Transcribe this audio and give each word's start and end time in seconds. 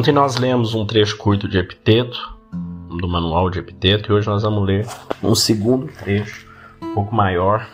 Ontem 0.00 0.12
nós 0.12 0.38
lemos 0.38 0.74
um 0.74 0.86
trecho 0.86 1.14
curto 1.18 1.46
de 1.46 1.58
Epiteto, 1.58 2.34
do 2.98 3.06
manual 3.06 3.50
de 3.50 3.58
Epiteto, 3.58 4.10
e 4.10 4.14
hoje 4.14 4.26
nós 4.28 4.42
vamos 4.42 4.66
ler 4.66 4.86
um 5.22 5.34
segundo 5.34 5.92
trecho, 5.92 6.48
um 6.80 6.94
pouco 6.94 7.14
maior, 7.14 7.68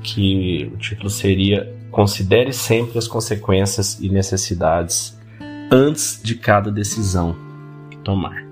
que 0.00 0.70
o 0.72 0.76
título 0.76 1.10
seria 1.10 1.68
Considere 1.90 2.52
sempre 2.52 2.96
as 2.98 3.08
consequências 3.08 3.98
e 3.98 4.08
necessidades 4.08 5.18
antes 5.72 6.20
de 6.22 6.36
cada 6.36 6.70
decisão 6.70 7.34
que 7.90 7.96
tomar. 7.96 8.44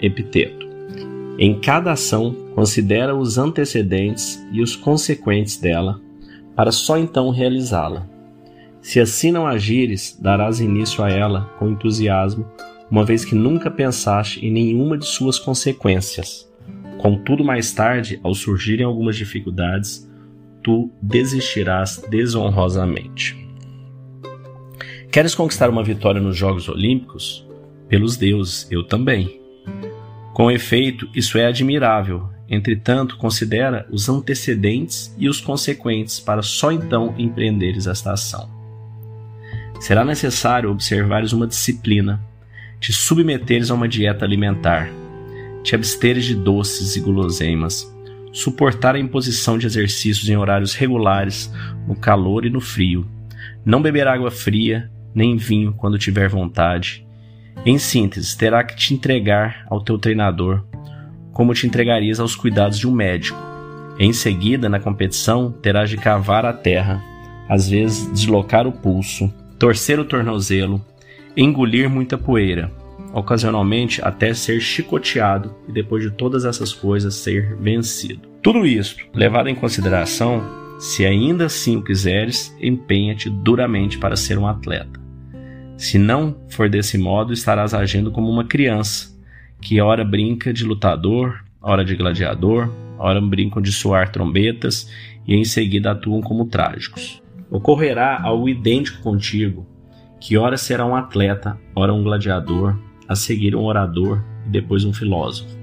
Epiteto. 0.00 0.66
Em 1.38 1.60
cada 1.60 1.92
ação, 1.92 2.34
considera 2.56 3.14
os 3.14 3.38
antecedentes 3.38 4.44
e 4.50 4.60
os 4.60 4.74
consequentes 4.74 5.58
dela, 5.58 6.00
para 6.56 6.72
só 6.72 6.98
então 6.98 7.30
realizá-la. 7.30 8.04
Se 8.82 8.98
assim 8.98 9.30
não 9.30 9.46
agires, 9.46 10.18
darás 10.20 10.58
início 10.58 11.04
a 11.04 11.08
ela 11.08 11.42
com 11.56 11.70
entusiasmo, 11.70 12.44
uma 12.90 13.04
vez 13.04 13.24
que 13.24 13.34
nunca 13.34 13.70
pensaste 13.70 14.44
em 14.44 14.50
nenhuma 14.50 14.98
de 14.98 15.06
suas 15.06 15.38
consequências. 15.38 16.52
Contudo, 16.98 17.44
mais 17.44 17.72
tarde, 17.72 18.18
ao 18.24 18.34
surgirem 18.34 18.84
algumas 18.84 19.16
dificuldades, 19.16 20.10
tu 20.64 20.90
desistirás 21.00 22.04
desonrosamente. 22.10 23.38
Queres 25.12 25.34
conquistar 25.34 25.70
uma 25.70 25.84
vitória 25.84 26.20
nos 26.20 26.36
Jogos 26.36 26.68
Olímpicos? 26.68 27.46
Pelos 27.88 28.16
deuses, 28.16 28.66
eu 28.68 28.82
também. 28.82 29.40
Com 30.34 30.50
efeito, 30.50 31.08
isso 31.14 31.38
é 31.38 31.46
admirável. 31.46 32.28
Entretanto, 32.48 33.16
considera 33.16 33.86
os 33.92 34.08
antecedentes 34.08 35.14
e 35.16 35.28
os 35.28 35.40
consequentes 35.40 36.18
para 36.18 36.42
só 36.42 36.72
então 36.72 37.14
empreenderes 37.16 37.86
esta 37.86 38.12
ação 38.12 38.61
será 39.82 40.04
necessário 40.04 40.70
observares 40.70 41.32
uma 41.32 41.44
disciplina, 41.44 42.22
te 42.78 42.92
submeteres 42.92 43.68
a 43.68 43.74
uma 43.74 43.88
dieta 43.88 44.24
alimentar, 44.24 44.88
te 45.64 45.74
absteres 45.74 46.24
de 46.24 46.36
doces 46.36 46.94
e 46.94 47.00
guloseimas, 47.00 47.92
suportar 48.32 48.94
a 48.94 48.98
imposição 49.00 49.58
de 49.58 49.66
exercícios 49.66 50.28
em 50.28 50.36
horários 50.36 50.72
regulares, 50.72 51.52
no 51.84 51.96
calor 51.96 52.46
e 52.46 52.50
no 52.50 52.60
frio, 52.60 53.04
não 53.64 53.82
beber 53.82 54.06
água 54.06 54.30
fria, 54.30 54.88
nem 55.12 55.36
vinho 55.36 55.72
quando 55.72 55.98
tiver 55.98 56.28
vontade. 56.28 57.04
Em 57.66 57.76
síntese, 57.76 58.38
terá 58.38 58.62
que 58.62 58.76
te 58.76 58.94
entregar 58.94 59.66
ao 59.68 59.82
teu 59.82 59.98
treinador, 59.98 60.64
como 61.32 61.54
te 61.54 61.66
entregarias 61.66 62.20
aos 62.20 62.36
cuidados 62.36 62.78
de 62.78 62.86
um 62.86 62.92
médico. 62.92 63.36
Em 63.98 64.12
seguida, 64.12 64.68
na 64.68 64.78
competição, 64.78 65.50
terás 65.50 65.90
de 65.90 65.96
cavar 65.96 66.46
a 66.46 66.52
terra, 66.52 67.02
às 67.48 67.68
vezes 67.68 68.08
deslocar 68.12 68.64
o 68.64 68.72
pulso, 68.72 69.41
torcer 69.62 70.00
o 70.00 70.04
tornozelo, 70.04 70.84
engolir 71.36 71.88
muita 71.88 72.18
poeira, 72.18 72.68
ocasionalmente 73.14 74.02
até 74.02 74.34
ser 74.34 74.58
chicoteado 74.58 75.54
e 75.68 75.72
depois 75.72 76.02
de 76.02 76.10
todas 76.10 76.44
essas 76.44 76.72
coisas 76.72 77.14
ser 77.14 77.54
vencido. 77.58 78.28
Tudo 78.42 78.66
isto, 78.66 79.06
levado 79.14 79.48
em 79.48 79.54
consideração, 79.54 80.42
se 80.80 81.06
ainda 81.06 81.46
assim 81.46 81.76
o 81.76 81.84
quiseres, 81.84 82.52
empenha-te 82.60 83.30
duramente 83.30 83.98
para 83.98 84.16
ser 84.16 84.36
um 84.36 84.48
atleta. 84.48 85.00
Se 85.76 85.96
não 85.96 86.36
for 86.48 86.68
desse 86.68 86.98
modo, 86.98 87.32
estarás 87.32 87.72
agindo 87.72 88.10
como 88.10 88.28
uma 88.28 88.42
criança, 88.42 89.16
que 89.60 89.80
ora 89.80 90.04
brinca 90.04 90.52
de 90.52 90.64
lutador, 90.64 91.38
ora 91.60 91.84
de 91.84 91.94
gladiador, 91.94 92.68
ora 92.98 93.20
brincam 93.20 93.62
de 93.62 93.70
soar 93.70 94.10
trombetas 94.10 94.90
e 95.24 95.36
em 95.36 95.44
seguida 95.44 95.92
atuam 95.92 96.20
como 96.20 96.46
trágicos. 96.46 97.21
Ocorrerá 97.52 98.18
algo 98.22 98.48
idêntico 98.48 99.02
contigo, 99.02 99.66
que 100.18 100.38
ora 100.38 100.56
será 100.56 100.86
um 100.86 100.96
atleta, 100.96 101.58
ora 101.76 101.92
um 101.92 102.02
gladiador, 102.02 102.78
a 103.06 103.14
seguir 103.14 103.54
um 103.54 103.62
orador 103.62 104.24
e 104.46 104.48
depois 104.48 104.86
um 104.86 104.92
filósofo. 104.92 105.54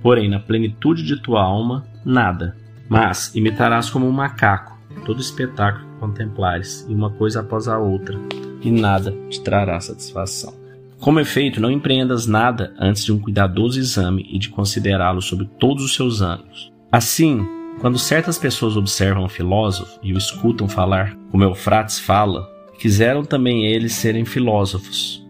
Porém, 0.00 0.28
na 0.28 0.38
plenitude 0.38 1.02
de 1.02 1.20
tua 1.20 1.42
alma, 1.42 1.84
nada. 2.04 2.56
Mas 2.88 3.34
imitarás 3.34 3.90
como 3.90 4.06
um 4.06 4.12
macaco 4.12 4.78
todo 5.04 5.20
espetáculo 5.20 5.84
que 5.84 5.98
contemplares, 5.98 6.86
e 6.88 6.94
uma 6.94 7.10
coisa 7.10 7.40
após 7.40 7.66
a 7.66 7.76
outra, 7.76 8.16
e 8.62 8.70
nada 8.70 9.12
te 9.28 9.40
trará 9.42 9.80
satisfação. 9.80 10.54
Como 11.00 11.18
efeito, 11.18 11.60
não 11.60 11.70
empreendas 11.70 12.28
nada 12.28 12.72
antes 12.78 13.04
de 13.04 13.12
um 13.12 13.18
cuidadoso 13.18 13.80
exame 13.80 14.24
e 14.30 14.38
de 14.38 14.48
considerá-lo 14.48 15.20
sobre 15.20 15.46
todos 15.58 15.82
os 15.84 15.94
seus 15.94 16.20
ângulos. 16.20 16.70
Assim, 16.92 17.44
quando 17.82 17.98
certas 17.98 18.38
pessoas 18.38 18.76
observam 18.76 19.24
um 19.24 19.28
filósofo 19.28 19.98
e 20.04 20.14
o 20.14 20.16
escutam 20.16 20.68
falar 20.68 21.16
como 21.32 21.42
Eufrates 21.42 21.98
fala, 21.98 22.48
quiseram 22.78 23.24
também 23.24 23.66
eles 23.66 23.92
serem 23.92 24.24
filósofos. 24.24 25.26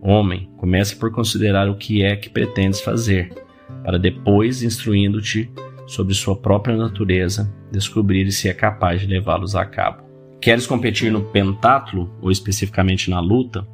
Homem, 0.00 0.50
comece 0.56 0.96
por 0.96 1.12
considerar 1.12 1.68
o 1.68 1.76
que 1.76 2.02
é 2.02 2.16
que 2.16 2.28
pretendes 2.28 2.80
fazer, 2.80 3.32
para 3.84 4.00
depois, 4.00 4.64
instruindo-te 4.64 5.48
sobre 5.86 6.12
sua 6.12 6.34
própria 6.34 6.76
natureza, 6.76 7.48
descobrir 7.70 8.32
se 8.32 8.48
é 8.48 8.52
capaz 8.52 9.00
de 9.00 9.06
levá-los 9.06 9.54
a 9.54 9.64
cabo. 9.64 10.02
Queres 10.40 10.66
competir 10.66 11.12
no 11.12 11.22
pentátulo, 11.26 12.12
ou 12.20 12.32
especificamente 12.32 13.10
na 13.10 13.20
luta? 13.20 13.64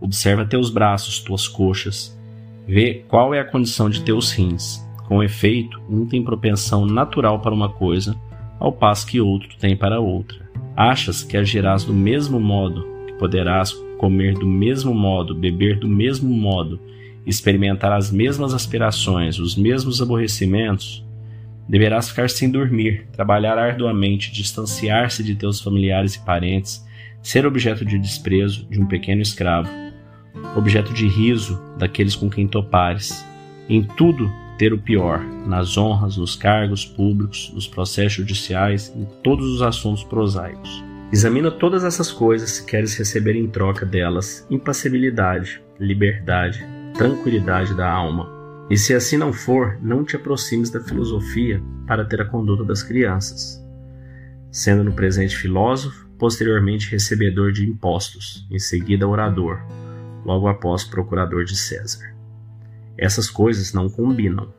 Observa 0.00 0.46
teus 0.46 0.70
braços, 0.70 1.18
tuas 1.18 1.48
coxas, 1.48 2.16
vê 2.64 3.04
qual 3.08 3.34
é 3.34 3.40
a 3.40 3.44
condição 3.44 3.90
de 3.90 4.04
teus 4.04 4.30
rins, 4.30 4.80
com 5.12 5.22
efeito, 5.22 5.78
um 5.90 6.06
tem 6.06 6.24
propensão 6.24 6.86
natural 6.86 7.38
para 7.38 7.52
uma 7.52 7.68
coisa, 7.68 8.18
ao 8.58 8.72
passo 8.72 9.06
que 9.06 9.20
outro 9.20 9.50
tem 9.58 9.76
para 9.76 10.00
outra. 10.00 10.38
Achas 10.74 11.22
que 11.22 11.36
agirás 11.36 11.84
do 11.84 11.92
mesmo 11.92 12.40
modo, 12.40 12.88
que 13.06 13.12
poderás 13.18 13.74
comer 13.98 14.32
do 14.32 14.46
mesmo 14.46 14.94
modo, 14.94 15.34
beber 15.34 15.78
do 15.78 15.86
mesmo 15.86 16.30
modo, 16.34 16.80
experimentar 17.26 17.92
as 17.92 18.10
mesmas 18.10 18.54
aspirações, 18.54 19.38
os 19.38 19.54
mesmos 19.54 20.00
aborrecimentos? 20.00 21.04
Deverás 21.68 22.08
ficar 22.08 22.30
sem 22.30 22.50
dormir, 22.50 23.06
trabalhar 23.12 23.58
arduamente, 23.58 24.32
distanciar-se 24.32 25.22
de 25.22 25.34
teus 25.34 25.60
familiares 25.60 26.14
e 26.14 26.24
parentes, 26.24 26.82
ser 27.22 27.44
objeto 27.44 27.84
de 27.84 27.98
desprezo 27.98 28.66
de 28.70 28.80
um 28.80 28.86
pequeno 28.86 29.20
escravo, 29.20 29.68
objeto 30.56 30.94
de 30.94 31.06
riso 31.06 31.60
daqueles 31.76 32.16
com 32.16 32.30
quem 32.30 32.48
topares. 32.48 33.22
Em 33.68 33.82
tudo 33.82 34.32
ter 34.62 34.72
o 34.72 34.78
pior 34.78 35.20
nas 35.44 35.76
honras, 35.76 36.16
nos 36.16 36.36
cargos 36.36 36.86
públicos, 36.86 37.50
nos 37.52 37.66
processos 37.66 38.12
judiciais, 38.12 38.92
em 38.94 39.04
todos 39.20 39.44
os 39.44 39.60
assuntos 39.60 40.04
prosaicos. 40.04 40.84
Examina 41.12 41.50
todas 41.50 41.82
essas 41.82 42.12
coisas 42.12 42.48
se 42.48 42.64
queres 42.64 42.96
receber 42.96 43.34
em 43.34 43.48
troca 43.48 43.84
delas 43.84 44.46
impassibilidade, 44.48 45.60
liberdade, 45.80 46.64
tranquilidade 46.94 47.76
da 47.76 47.90
alma. 47.90 48.30
E 48.70 48.76
se 48.76 48.94
assim 48.94 49.16
não 49.16 49.32
for, 49.32 49.78
não 49.82 50.04
te 50.04 50.14
aproximes 50.14 50.70
da 50.70 50.78
filosofia 50.78 51.60
para 51.84 52.04
ter 52.04 52.20
a 52.20 52.24
conduta 52.24 52.62
das 52.62 52.84
crianças, 52.84 53.60
sendo 54.48 54.84
no 54.84 54.92
presente 54.92 55.36
filósofo, 55.36 56.08
posteriormente 56.16 56.88
recebedor 56.88 57.50
de 57.50 57.68
impostos, 57.68 58.46
em 58.48 58.60
seguida 58.60 59.08
orador, 59.08 59.58
logo 60.24 60.46
após 60.46 60.84
procurador 60.84 61.44
de 61.44 61.56
César. 61.56 62.11
Essas 62.96 63.30
coisas 63.30 63.72
não 63.72 63.88
combinam. 63.88 64.52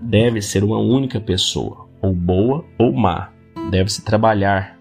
Deve 0.00 0.40
ser 0.40 0.64
uma 0.64 0.78
única 0.78 1.20
pessoa, 1.20 1.88
ou 2.00 2.14
boa 2.14 2.64
ou 2.78 2.92
má. 2.92 3.30
Deve-se 3.70 4.04
trabalhar, 4.04 4.78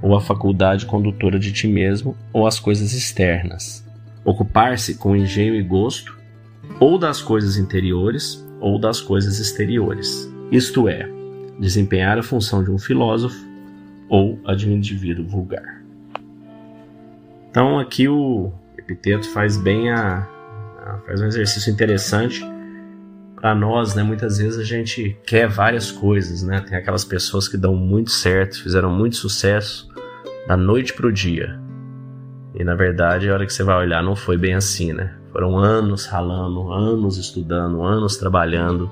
ou 0.00 0.14
a 0.14 0.20
faculdade 0.20 0.86
condutora 0.86 1.38
de 1.38 1.52
ti 1.52 1.66
mesmo, 1.66 2.16
ou 2.32 2.46
as 2.46 2.60
coisas 2.60 2.92
externas. 2.92 3.86
Ocupar-se 4.24 4.96
com 4.96 5.16
engenho 5.16 5.54
e 5.54 5.62
gosto, 5.62 6.16
ou 6.78 6.98
das 6.98 7.20
coisas 7.20 7.56
interiores, 7.56 8.46
ou 8.60 8.78
das 8.78 9.00
coisas 9.00 9.40
exteriores. 9.40 10.32
Isto 10.52 10.88
é, 10.88 11.08
desempenhar 11.58 12.18
a 12.18 12.22
função 12.22 12.62
de 12.62 12.70
um 12.70 12.78
filósofo 12.78 13.44
ou 14.08 14.38
a 14.44 14.54
de 14.54 14.68
um 14.68 14.72
indivíduo 14.72 15.26
vulgar. 15.26 15.82
Então 17.50 17.78
aqui 17.78 18.08
o 18.08 18.52
epiteto 18.78 19.28
faz 19.30 19.56
bem 19.56 19.90
a, 19.90 20.28
faz 21.06 21.20
um 21.20 21.26
exercício 21.26 21.72
interessante 21.72 22.44
para 23.42 23.54
nós, 23.54 23.94
né? 23.94 24.02
Muitas 24.02 24.38
vezes 24.38 24.58
a 24.58 24.64
gente 24.64 25.16
quer 25.26 25.48
várias 25.48 25.90
coisas, 25.90 26.42
né? 26.42 26.60
Tem 26.60 26.76
aquelas 26.76 27.04
pessoas 27.04 27.48
que 27.48 27.56
dão 27.56 27.74
muito 27.74 28.10
certo, 28.10 28.62
fizeram 28.62 28.90
muito 28.90 29.16
sucesso 29.16 29.88
da 30.46 30.56
noite 30.56 30.92
pro 30.92 31.12
dia. 31.12 31.60
E 32.54 32.62
na 32.62 32.74
verdade, 32.74 33.28
a 33.28 33.34
hora 33.34 33.46
que 33.46 33.52
você 33.52 33.64
vai 33.64 33.76
olhar, 33.76 34.02
não 34.02 34.14
foi 34.14 34.36
bem 34.36 34.54
assim, 34.54 34.92
né? 34.92 35.14
Foram 35.32 35.58
anos 35.58 36.06
ralando, 36.06 36.72
anos 36.72 37.16
estudando, 37.16 37.82
anos 37.82 38.16
trabalhando, 38.16 38.90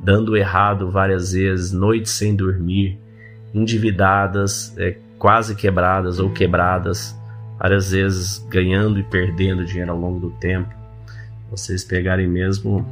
dando 0.00 0.36
errado 0.36 0.90
várias 0.90 1.32
vezes, 1.32 1.72
noites 1.72 2.12
sem 2.12 2.34
dormir, 2.34 2.98
endividadas, 3.52 4.74
é, 4.78 4.96
quase 5.18 5.54
quebradas 5.54 6.18
ou 6.18 6.30
quebradas, 6.30 7.14
várias 7.58 7.90
vezes 7.90 8.38
ganhando 8.48 8.98
e 8.98 9.02
perdendo 9.02 9.64
dinheiro 9.64 9.92
ao 9.92 9.98
longo 9.98 10.18
do 10.18 10.30
tempo 10.30 10.81
vocês 11.52 11.84
pegarem 11.84 12.26
mesmo 12.26 12.84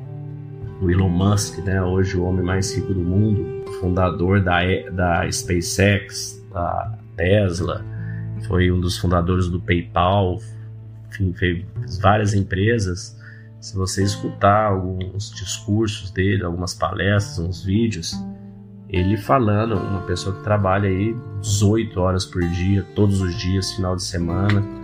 o 0.83 0.91
Elon 0.91 1.09
Musk, 1.09 1.59
né, 1.65 1.83
hoje 1.83 2.17
o 2.17 2.25
homem 2.25 2.45
mais 2.45 2.75
rico 2.77 2.93
do 2.93 3.01
mundo, 3.01 3.65
fundador 3.81 4.43
da, 4.43 4.61
da 4.93 5.31
SpaceX, 5.31 6.45
da 6.53 6.99
Tesla, 7.17 7.83
foi 8.47 8.71
um 8.71 8.79
dos 8.79 8.99
fundadores 8.99 9.49
do 9.49 9.61
PayPal, 9.61 10.39
enfim, 11.09 11.33
fez 11.33 11.65
várias 12.01 12.35
empresas. 12.35 13.19
Se 13.61 13.75
você 13.77 14.03
escutar 14.03 14.67
alguns 14.67 15.31
discursos 15.31 16.11
dele, 16.11 16.45
algumas 16.45 16.75
palestras, 16.75 17.39
uns 17.39 17.65
vídeos, 17.65 18.15
ele 18.89 19.17
falando, 19.17 19.77
uma 19.77 20.03
pessoa 20.03 20.37
que 20.37 20.43
trabalha 20.43 20.89
aí 20.89 21.17
18 21.41 21.99
horas 21.99 22.25
por 22.27 22.43
dia, 22.43 22.85
todos 22.95 23.21
os 23.23 23.35
dias, 23.39 23.73
final 23.73 23.97
de 23.97 24.03
semana, 24.03 24.80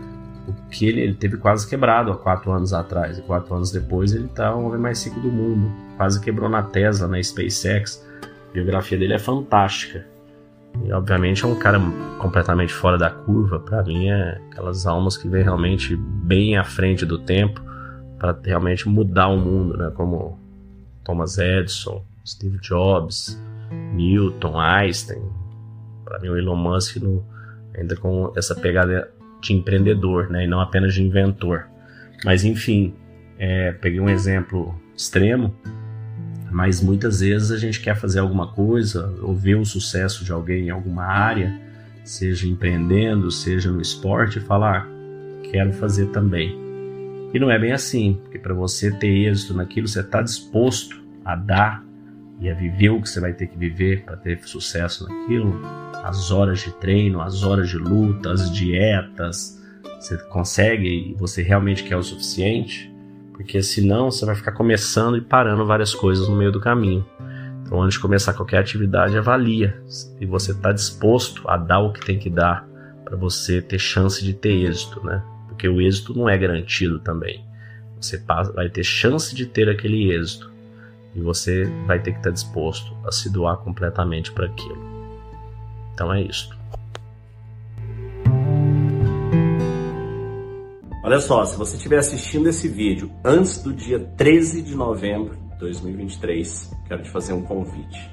que 0.70 0.86
ele, 0.86 1.00
ele 1.00 1.14
teve 1.14 1.36
quase 1.36 1.68
quebrado 1.68 2.12
há 2.12 2.16
quatro 2.16 2.52
anos 2.52 2.72
atrás, 2.72 3.18
e 3.18 3.22
quatro 3.22 3.54
anos 3.54 3.70
depois 3.70 4.12
ele 4.12 4.28
tá 4.28 4.54
o 4.54 4.66
homem 4.66 4.80
mais 4.80 5.04
rico 5.04 5.20
do 5.20 5.30
mundo, 5.30 5.70
quase 5.96 6.20
quebrou 6.20 6.48
na 6.48 6.62
Tesla, 6.62 7.08
na 7.08 7.22
SpaceX, 7.22 8.04
a 8.22 8.52
biografia 8.52 8.98
dele 8.98 9.14
é 9.14 9.18
fantástica, 9.18 10.06
e 10.84 10.92
obviamente 10.92 11.44
é 11.44 11.48
um 11.48 11.54
cara 11.54 11.80
completamente 12.18 12.72
fora 12.72 12.98
da 12.98 13.10
curva, 13.10 13.60
para 13.60 13.82
mim 13.82 14.08
é 14.08 14.40
aquelas 14.50 14.86
almas 14.86 15.16
que 15.16 15.28
vêm 15.28 15.42
realmente 15.42 15.96
bem 15.96 16.56
à 16.56 16.64
frente 16.64 17.06
do 17.06 17.18
tempo, 17.18 17.60
para 18.18 18.36
realmente 18.44 18.88
mudar 18.88 19.28
o 19.28 19.36
mundo, 19.36 19.76
né, 19.76 19.90
como 19.94 20.38
Thomas 21.04 21.38
Edison, 21.38 22.02
Steve 22.26 22.58
Jobs, 22.58 23.40
Newton, 23.94 24.58
Einstein. 24.58 25.22
Para 26.04 26.18
mim, 26.18 26.28
o 26.28 26.36
Elon 26.36 26.56
Musk 26.56 26.96
no, 26.96 27.24
ainda 27.76 27.96
com 27.96 28.32
essa 28.36 28.54
pegada 28.54 29.10
de 29.46 29.54
empreendedor, 29.54 30.30
né, 30.30 30.44
e 30.44 30.46
não 30.46 30.60
apenas 30.60 30.94
de 30.94 31.02
inventor. 31.02 31.66
Mas 32.24 32.44
enfim, 32.44 32.94
é, 33.38 33.72
peguei 33.72 34.00
um 34.00 34.08
exemplo 34.08 34.74
extremo, 34.96 35.54
mas 36.50 36.80
muitas 36.80 37.20
vezes 37.20 37.50
a 37.50 37.58
gente 37.58 37.80
quer 37.80 37.96
fazer 37.96 38.20
alguma 38.20 38.48
coisa 38.48 39.14
ou 39.20 39.34
ver 39.34 39.56
o 39.56 39.64
sucesso 39.64 40.24
de 40.24 40.32
alguém 40.32 40.66
em 40.66 40.70
alguma 40.70 41.04
área, 41.04 41.54
seja 42.04 42.46
empreendendo, 42.46 43.30
seja 43.30 43.70
no 43.70 43.80
esporte, 43.80 44.38
e 44.38 44.42
falar, 44.42 44.86
ah, 44.86 45.48
quero 45.50 45.72
fazer 45.72 46.06
também. 46.06 46.56
E 47.34 47.38
não 47.38 47.50
é 47.50 47.58
bem 47.58 47.72
assim, 47.72 48.18
porque 48.22 48.38
para 48.38 48.54
você 48.54 48.90
ter 48.90 49.28
êxito 49.28 49.52
naquilo, 49.52 49.86
você 49.86 50.00
está 50.00 50.22
disposto 50.22 51.02
a 51.24 51.34
dar 51.34 51.85
e 52.40 52.50
a 52.50 52.54
viver 52.54 52.90
o 52.90 53.00
que 53.00 53.08
você 53.08 53.20
vai 53.20 53.32
ter 53.32 53.46
que 53.46 53.56
viver 53.56 54.04
para 54.04 54.16
ter 54.16 54.40
sucesso 54.46 55.08
naquilo, 55.08 55.60
as 56.04 56.30
horas 56.30 56.60
de 56.60 56.70
treino, 56.72 57.20
as 57.20 57.42
horas 57.42 57.68
de 57.68 57.78
luta, 57.78 58.30
as 58.30 58.50
dietas, 58.52 59.62
você 59.98 60.16
consegue 60.28 60.86
e 60.86 61.14
você 61.14 61.42
realmente 61.42 61.82
quer 61.82 61.96
o 61.96 62.02
suficiente, 62.02 62.92
porque 63.32 63.62
senão 63.62 64.10
você 64.10 64.24
vai 64.24 64.34
ficar 64.34 64.52
começando 64.52 65.16
e 65.16 65.20
parando 65.20 65.66
várias 65.66 65.94
coisas 65.94 66.28
no 66.28 66.36
meio 66.36 66.52
do 66.52 66.60
caminho. 66.60 67.04
Então, 67.62 67.82
antes 67.82 67.94
de 67.94 68.00
começar 68.00 68.32
qualquer 68.34 68.58
atividade, 68.58 69.18
avalia 69.18 69.82
e 70.20 70.26
você 70.26 70.52
está 70.52 70.70
disposto 70.70 71.48
a 71.48 71.56
dar 71.56 71.80
o 71.80 71.92
que 71.92 72.04
tem 72.04 72.18
que 72.18 72.30
dar 72.30 72.66
para 73.04 73.16
você 73.16 73.60
ter 73.60 73.78
chance 73.78 74.24
de 74.24 74.34
ter 74.34 74.66
êxito, 74.66 75.04
né? 75.04 75.22
Porque 75.48 75.68
o 75.68 75.80
êxito 75.80 76.16
não 76.16 76.28
é 76.28 76.38
garantido 76.38 77.00
também. 77.00 77.44
Você 78.00 78.22
vai 78.54 78.68
ter 78.68 78.84
chance 78.84 79.34
de 79.34 79.46
ter 79.46 79.68
aquele 79.68 80.12
êxito 80.12 80.52
e 81.16 81.20
você 81.22 81.64
vai 81.86 81.98
ter 81.98 82.12
que 82.12 82.18
estar 82.18 82.30
disposto 82.30 82.94
a 83.06 83.10
se 83.10 83.30
doar 83.30 83.56
completamente 83.56 84.30
para 84.30 84.46
aquilo. 84.46 84.78
Então 85.94 86.12
é 86.12 86.20
isso. 86.20 86.54
Olha 91.02 91.20
só, 91.20 91.44
se 91.44 91.56
você 91.56 91.76
estiver 91.76 91.98
assistindo 91.98 92.48
esse 92.48 92.68
vídeo 92.68 93.10
antes 93.24 93.62
do 93.62 93.72
dia 93.72 93.98
13 93.98 94.60
de 94.62 94.74
novembro 94.74 95.36
de 95.52 95.58
2023, 95.60 96.70
quero 96.86 97.02
te 97.02 97.10
fazer 97.10 97.32
um 97.32 97.42
convite. 97.42 98.10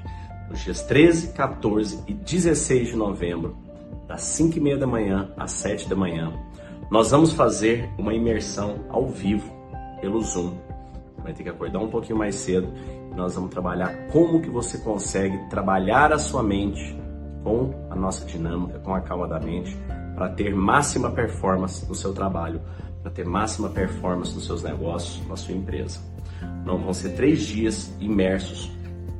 Nos 0.48 0.60
dias 0.60 0.82
13, 0.82 1.32
14 1.32 2.04
e 2.06 2.14
16 2.14 2.88
de 2.88 2.96
novembro, 2.96 3.56
das 4.08 4.22
5 4.22 4.56
e 4.56 4.60
meia 4.60 4.78
da 4.78 4.86
manhã 4.86 5.30
às 5.36 5.50
7 5.50 5.88
da 5.88 5.96
manhã, 5.96 6.32
nós 6.90 7.10
vamos 7.10 7.32
fazer 7.32 7.90
uma 7.98 8.14
imersão 8.14 8.84
ao 8.88 9.08
vivo 9.08 9.52
pelo 10.00 10.22
Zoom 10.22 10.56
vai 11.24 11.32
ter 11.32 11.42
que 11.42 11.48
acordar 11.48 11.80
um 11.80 11.88
pouquinho 11.88 12.18
mais 12.18 12.36
cedo. 12.36 12.68
Nós 13.16 13.34
vamos 13.34 13.50
trabalhar 13.50 14.06
como 14.12 14.40
que 14.40 14.50
você 14.50 14.78
consegue 14.78 15.38
trabalhar 15.48 16.12
a 16.12 16.18
sua 16.18 16.42
mente 16.42 16.96
com 17.42 17.72
a 17.90 17.96
nossa 17.96 18.24
dinâmica, 18.26 18.78
com 18.78 18.94
a 18.94 19.00
calma 19.00 19.26
da 19.26 19.40
mente, 19.40 19.76
para 20.14 20.28
ter 20.28 20.54
máxima 20.54 21.10
performance 21.10 21.86
no 21.88 21.94
seu 21.94 22.12
trabalho, 22.12 22.60
para 23.02 23.10
ter 23.10 23.24
máxima 23.24 23.70
performance 23.70 24.34
nos 24.34 24.44
seus 24.44 24.62
negócios, 24.62 25.26
na 25.26 25.36
sua 25.36 25.54
empresa. 25.54 25.98
Não 26.64 26.78
vão 26.78 26.92
ser 26.92 27.10
três 27.10 27.42
dias 27.42 27.90
imersos, 28.00 28.70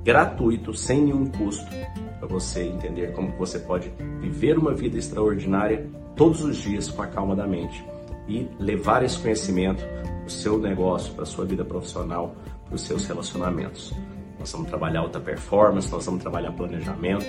gratuitos, 0.05 0.81
sem 0.81 1.03
nenhum 1.05 1.27
custo, 1.27 1.71
para 2.19 2.29
você 2.29 2.65
entender 2.65 3.13
como 3.13 3.33
você 3.37 3.59
pode 3.59 3.91
viver 4.21 4.59
uma 4.59 4.75
vida 4.75 4.99
extraordinária 4.99 5.87
todos 6.15 6.43
os 6.43 6.57
dias 6.59 6.89
com 6.89 7.03
a 7.03 7.07
calma 7.07 7.35
da 7.35 7.47
mente 7.47 7.85
e 8.29 8.49
levar 8.59 9.03
esse 9.03 9.19
conhecimento 9.19 9.85
o 10.27 10.31
seu 10.31 10.59
negócio, 10.59 11.13
para 11.15 11.25
a 11.25 11.27
sua 11.27 11.45
vida 11.45 11.65
profissional, 11.65 12.35
para 12.67 12.75
os 12.75 12.83
seus 12.83 13.07
relacionamentos. 13.07 13.93
Nós 14.39 14.53
vamos 14.53 14.69
trabalhar 14.69 15.01
alta 15.01 15.21
performance, 15.21 15.91
nós 15.91 16.05
vamos 16.05 16.21
trabalhar 16.21 16.53
planejamento. 16.53 17.27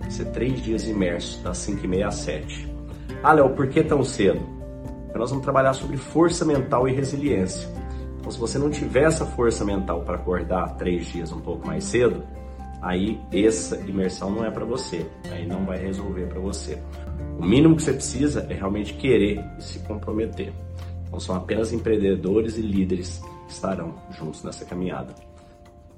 Vai 0.00 0.10
ser 0.10 0.26
três 0.26 0.62
dias 0.62 0.86
imersos, 0.86 1.40
das 1.42 1.58
5 1.58 1.84
e 1.84 1.88
meia 1.88 2.08
às 2.08 2.16
7. 2.16 2.68
Ah, 3.22 3.32
Léo, 3.32 3.50
por 3.50 3.68
que 3.68 3.82
tão 3.82 4.02
cedo? 4.02 4.40
Porque 5.04 5.18
nós 5.18 5.30
vamos 5.30 5.44
trabalhar 5.44 5.74
sobre 5.74 5.96
força 5.96 6.44
mental 6.44 6.88
e 6.88 6.92
resiliência. 6.92 7.68
Então, 8.18 8.30
se 8.30 8.38
você 8.38 8.58
não 8.58 8.70
tiver 8.70 9.04
essa 9.04 9.24
força 9.24 9.64
mental 9.64 10.02
para 10.02 10.16
acordar 10.16 10.76
três 10.76 11.06
dias 11.06 11.30
um 11.30 11.40
pouco 11.40 11.66
mais 11.66 11.84
cedo, 11.84 12.24
aí 12.82 13.20
essa 13.32 13.76
imersão 13.76 14.30
não 14.30 14.44
é 14.44 14.50
para 14.50 14.64
você, 14.64 15.06
aí 15.30 15.46
não 15.46 15.64
vai 15.64 15.78
resolver 15.78 16.26
para 16.26 16.40
você. 16.40 16.82
O 17.38 17.44
mínimo 17.44 17.76
que 17.76 17.82
você 17.82 17.92
precisa 17.92 18.46
é 18.48 18.54
realmente 18.54 18.94
querer 18.94 19.44
e 19.58 19.62
se 19.62 19.78
comprometer. 19.80 20.52
Então 21.16 21.20
são 21.24 21.34
apenas 21.34 21.72
empreendedores 21.72 22.58
e 22.58 22.60
líderes 22.60 23.22
que 23.46 23.52
estarão 23.52 23.94
juntos 24.10 24.44
nessa 24.44 24.66
caminhada. 24.66 25.14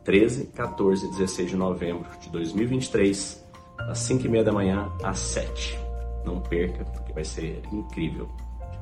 13, 0.04 0.46
14 0.54 1.06
e 1.06 1.10
16 1.10 1.50
de 1.50 1.56
novembro 1.56 2.06
de 2.20 2.30
2023, 2.30 3.44
das 3.78 3.98
5 3.98 4.26
e 4.26 4.28
meia 4.28 4.44
da 4.44 4.52
manhã 4.52 4.88
às 5.02 5.18
7. 5.18 5.76
Não 6.24 6.40
perca, 6.40 6.84
porque 6.84 7.12
vai 7.12 7.24
ser 7.24 7.60
incrível. 7.72 8.28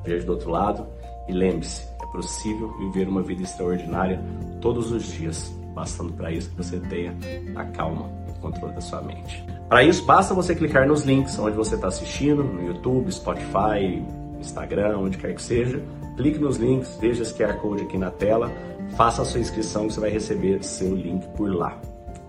Veja 0.05 0.27
do 0.27 0.33
outro 0.33 0.51
lado 0.51 0.85
e 1.27 1.33
lembre-se, 1.33 1.81
é 1.99 2.05
possível 2.11 2.71
viver 2.77 3.07
uma 3.07 3.23
vida 3.23 3.41
extraordinária 3.41 4.23
todos 4.61 4.91
os 4.91 5.11
dias, 5.13 5.51
bastando 5.73 6.13
para 6.13 6.31
isso 6.31 6.51
que 6.51 6.57
você 6.57 6.79
tenha 6.81 7.17
a 7.55 7.65
calma 7.65 8.11
e 8.27 8.29
o 8.29 8.35
controle 8.35 8.75
da 8.75 8.81
sua 8.81 9.01
mente. 9.01 9.43
Para 9.67 9.83
isso, 9.83 10.05
basta 10.05 10.35
você 10.35 10.53
clicar 10.53 10.87
nos 10.87 11.03
links 11.03 11.39
onde 11.39 11.57
você 11.57 11.73
está 11.73 11.87
assistindo, 11.87 12.43
no 12.43 12.63
YouTube, 12.67 13.11
Spotify, 13.11 14.05
Instagram, 14.39 14.97
onde 14.97 15.17
quer 15.17 15.33
que 15.33 15.41
seja. 15.41 15.81
Clique 16.15 16.39
nos 16.39 16.57
links, 16.57 16.97
veja 16.99 17.23
esse 17.23 17.33
QR 17.33 17.53
Code 17.57 17.83
aqui 17.83 17.97
na 17.97 18.11
tela, 18.11 18.51
faça 18.95 19.21
a 19.21 19.25
sua 19.25 19.39
inscrição 19.39 19.87
que 19.87 19.93
você 19.93 19.99
vai 19.99 20.09
receber 20.09 20.63
seu 20.63 20.95
link 20.95 21.27
por 21.35 21.53
lá. 21.53 21.79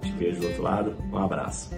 Te 0.03 0.13
vejo 0.13 0.41
do 0.41 0.47
outro 0.47 0.63
lado, 0.63 0.97
um 1.13 1.19
abraço. 1.19 1.71